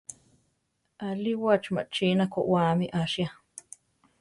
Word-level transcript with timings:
Aríwachi 1.07 1.69
machína 1.75 2.23
koʼwáami 2.33 2.85
asia. 3.01 3.29